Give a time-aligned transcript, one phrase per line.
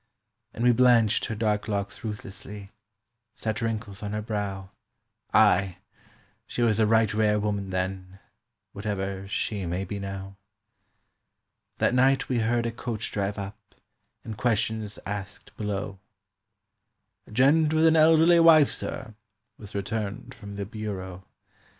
[0.55, 2.71] And we blanched her dark locks ruthlessly:
[3.35, 4.71] set wrinkles on her brow;
[5.31, 8.17] Ay—she was a right rare woman then,
[8.73, 10.37] whatever she may be now.
[11.77, 13.75] That night we heard a coach drive up,
[14.23, 15.99] and questions asked below.
[17.27, 19.13] "A gent with an elderly wife, sir,"
[19.59, 21.23] was returned from the bureau.